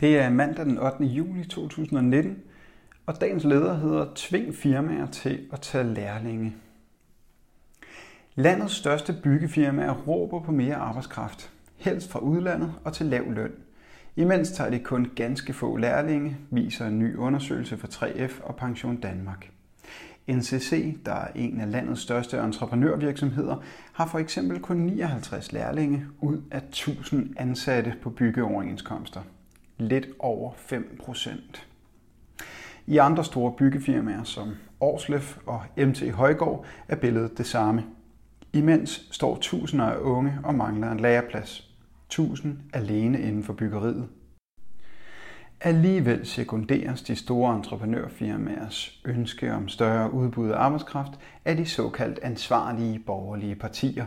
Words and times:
Det 0.00 0.18
er 0.18 0.30
mandag 0.30 0.64
den 0.64 0.78
8. 0.78 1.04
juli 1.04 1.44
2019, 1.44 2.42
og 3.06 3.20
dagens 3.20 3.44
leder 3.44 3.74
hedder 3.74 4.06
Tving 4.14 4.54
firmaer 4.54 5.06
til 5.06 5.46
at 5.52 5.60
tage 5.60 5.94
lærlinge. 5.94 6.54
Landets 8.34 8.74
største 8.74 9.14
byggefirmaer 9.22 9.92
råber 9.92 10.40
på 10.40 10.52
mere 10.52 10.74
arbejdskraft, 10.74 11.50
helst 11.76 12.10
fra 12.10 12.18
udlandet 12.18 12.74
og 12.84 12.92
til 12.92 13.06
lav 13.06 13.32
løn. 13.32 13.52
Imens 14.16 14.50
tager 14.50 14.70
de 14.70 14.78
kun 14.78 15.10
ganske 15.16 15.52
få 15.52 15.76
lærlinge, 15.76 16.36
viser 16.50 16.86
en 16.86 16.98
ny 16.98 17.16
undersøgelse 17.16 17.78
fra 17.78 17.88
3F 17.88 18.42
og 18.42 18.56
Pension 18.56 18.96
Danmark. 18.96 19.50
NCC, 20.28 20.98
der 21.04 21.12
er 21.12 21.28
en 21.34 21.60
af 21.60 21.70
landets 21.70 22.00
største 22.00 22.38
entreprenørvirksomheder, 22.38 23.56
har 23.92 24.06
for 24.06 24.18
eksempel 24.18 24.60
kun 24.60 24.76
59 24.76 25.52
lærlinge 25.52 26.06
ud 26.20 26.42
af 26.50 26.58
1000 26.58 27.34
ansatte 27.36 27.94
på 28.02 28.10
byggeoverenskomster 28.10 29.20
lidt 29.78 30.06
over 30.18 30.52
5 30.56 30.98
procent. 31.04 31.66
I 32.86 32.98
andre 32.98 33.24
store 33.24 33.52
byggefirmaer 33.52 34.24
som 34.24 34.54
Årslef 34.80 35.38
og 35.46 35.62
MT 35.76 36.10
Højgaard 36.10 36.64
er 36.88 36.96
billedet 36.96 37.38
det 37.38 37.46
samme. 37.46 37.84
Imens 38.52 39.08
står 39.10 39.38
tusinder 39.40 39.84
af 39.84 39.98
unge 39.98 40.38
og 40.44 40.54
mangler 40.54 40.90
en 40.90 41.00
læreplads. 41.00 41.70
Tusind 42.08 42.58
alene 42.72 43.20
inden 43.20 43.44
for 43.44 43.52
byggeriet. 43.52 44.08
Alligevel 45.60 46.26
sekunderes 46.26 47.02
de 47.02 47.16
store 47.16 47.56
entreprenørfirmaers 47.56 49.02
ønske 49.04 49.52
om 49.52 49.68
større 49.68 50.12
udbud 50.12 50.50
af 50.50 50.58
arbejdskraft 50.58 51.12
af 51.44 51.56
de 51.56 51.66
såkaldt 51.66 52.18
ansvarlige 52.22 52.98
borgerlige 52.98 53.54
partier. 53.54 54.06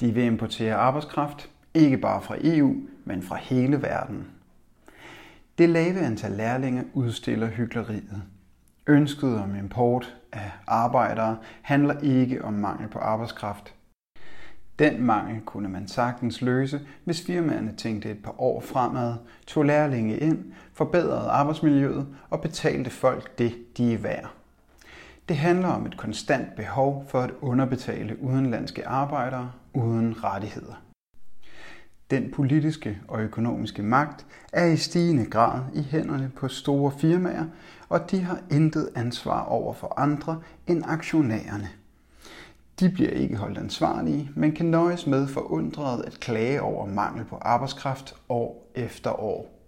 De 0.00 0.14
vil 0.14 0.24
importere 0.24 0.74
arbejdskraft, 0.74 1.50
ikke 1.74 1.98
bare 1.98 2.22
fra 2.22 2.36
EU, 2.40 2.76
men 3.04 3.22
fra 3.22 3.36
hele 3.36 3.82
verden. 3.82 4.26
Det 5.58 5.68
lave 5.68 6.00
antal 6.00 6.30
lærlinge 6.30 6.84
udstiller 6.94 7.46
hyggeleriet. 7.46 8.22
Ønsket 8.86 9.38
om 9.38 9.56
import 9.56 10.16
af 10.32 10.50
arbejdere 10.66 11.38
handler 11.62 12.00
ikke 12.00 12.44
om 12.44 12.52
mangel 12.52 12.88
på 12.88 12.98
arbejdskraft. 12.98 13.74
Den 14.78 15.02
mangel 15.02 15.40
kunne 15.40 15.68
man 15.68 15.88
sagtens 15.88 16.42
løse, 16.42 16.80
hvis 17.04 17.26
firmaerne 17.26 17.72
tænkte 17.76 18.10
et 18.10 18.22
par 18.22 18.40
år 18.40 18.60
fremad, 18.60 19.14
tog 19.46 19.64
lærlinge 19.64 20.18
ind, 20.18 20.52
forbedrede 20.72 21.30
arbejdsmiljøet 21.30 22.06
og 22.30 22.40
betalte 22.40 22.90
folk 22.90 23.38
det, 23.38 23.54
de 23.76 23.94
er 23.94 23.98
værd. 23.98 24.30
Det 25.28 25.36
handler 25.36 25.68
om 25.68 25.86
et 25.86 25.96
konstant 25.96 26.54
behov 26.56 27.04
for 27.08 27.20
at 27.20 27.30
underbetale 27.40 28.22
udenlandske 28.22 28.88
arbejdere 28.88 29.52
uden 29.74 30.24
rettigheder. 30.24 30.82
Den 32.12 32.30
politiske 32.30 32.98
og 33.08 33.20
økonomiske 33.20 33.82
magt 33.82 34.26
er 34.52 34.64
i 34.66 34.76
stigende 34.76 35.24
grad 35.24 35.60
i 35.74 35.82
hænderne 35.82 36.30
på 36.36 36.48
store 36.48 36.92
firmaer, 36.98 37.44
og 37.88 38.10
de 38.10 38.20
har 38.20 38.38
intet 38.50 38.88
ansvar 38.94 39.44
over 39.44 39.72
for 39.72 39.94
andre 39.96 40.40
end 40.66 40.82
aktionærerne. 40.86 41.68
De 42.80 42.90
bliver 42.90 43.10
ikke 43.10 43.36
holdt 43.36 43.58
ansvarlige, 43.58 44.30
men 44.36 44.52
kan 44.52 44.66
nøjes 44.66 45.06
med 45.06 45.26
forundret 45.26 46.04
at 46.04 46.20
klage 46.20 46.62
over 46.62 46.86
mangel 46.86 47.24
på 47.24 47.36
arbejdskraft 47.36 48.14
år 48.28 48.70
efter 48.74 49.20
år. 49.20 49.58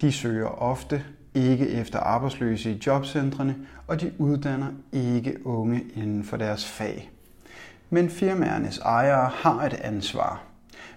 De 0.00 0.12
søger 0.12 0.62
ofte 0.62 1.04
ikke 1.34 1.68
efter 1.68 1.98
arbejdsløse 1.98 2.72
i 2.72 2.82
jobcentrene, 2.86 3.56
og 3.86 4.00
de 4.00 4.12
uddanner 4.18 4.68
ikke 4.92 5.46
unge 5.46 5.84
inden 5.94 6.24
for 6.24 6.36
deres 6.36 6.66
fag. 6.66 7.10
Men 7.90 8.10
firmaernes 8.10 8.78
ejere 8.78 9.30
har 9.34 9.62
et 9.64 9.74
ansvar– 9.74 10.42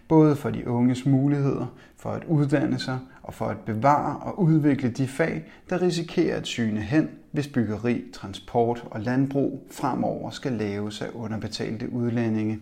både 0.08 0.36
for 0.36 0.50
de 0.50 0.68
unges 0.68 1.06
muligheder 1.06 1.66
for 1.98 2.10
at 2.10 2.24
uddanne 2.24 2.80
sig 2.80 3.00
og 3.24 3.34
for 3.34 3.46
at 3.46 3.58
bevare 3.58 4.18
og 4.18 4.40
udvikle 4.40 4.90
de 4.90 5.08
fag, 5.08 5.44
der 5.70 5.82
risikerer 5.82 6.38
at 6.38 6.48
syne 6.48 6.82
hen, 6.82 7.10
hvis 7.32 7.48
byggeri, 7.48 8.04
transport 8.14 8.84
og 8.92 9.02
landbrug 9.02 9.68
fremover 9.72 10.30
skal 10.30 10.52
laves 10.52 11.02
af 11.02 11.08
underbetalte 11.14 11.94
udlændinge. 11.94 12.60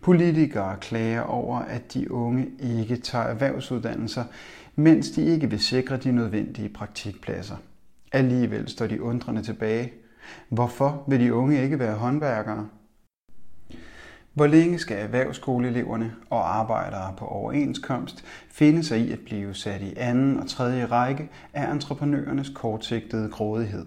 Politikere 0.00 0.76
klager 0.80 1.22
over, 1.22 1.58
at 1.58 1.94
de 1.94 2.12
unge 2.12 2.48
ikke 2.60 2.96
tager 2.96 3.24
erhvervsuddannelser, 3.24 4.24
mens 4.76 5.10
de 5.10 5.24
ikke 5.24 5.50
vil 5.50 5.60
sikre 5.60 5.96
de 5.96 6.12
nødvendige 6.12 6.68
praktikpladser. 6.68 7.56
Alligevel 8.12 8.68
står 8.68 8.86
de 8.86 9.02
undrende 9.02 9.42
tilbage. 9.42 9.92
Hvorfor 10.48 11.04
vil 11.08 11.20
de 11.20 11.34
unge 11.34 11.62
ikke 11.62 11.78
være 11.78 11.94
håndværkere? 11.94 12.68
Hvor 14.34 14.46
længe 14.46 14.78
skal 14.78 14.98
erhvervsskoleeleverne 14.98 16.14
og 16.30 16.56
arbejdere 16.56 17.14
på 17.16 17.24
overenskomst 17.24 18.24
finde 18.50 18.84
sig 18.84 18.98
i 18.98 19.12
at 19.12 19.18
blive 19.18 19.54
sat 19.54 19.82
i 19.82 19.94
anden 19.96 20.38
og 20.38 20.48
tredje 20.48 20.86
række 20.86 21.30
af 21.52 21.72
entreprenørernes 21.72 22.48
kortsigtede 22.54 23.28
grådighed? 23.30 23.86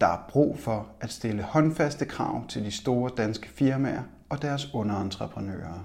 Der 0.00 0.06
er 0.06 0.26
brug 0.28 0.58
for 0.58 0.86
at 1.00 1.10
stille 1.10 1.42
håndfaste 1.42 2.04
krav 2.04 2.46
til 2.48 2.64
de 2.64 2.70
store 2.70 3.10
danske 3.16 3.48
firmaer 3.48 4.02
og 4.28 4.42
deres 4.42 4.74
underentreprenører. 4.74 5.84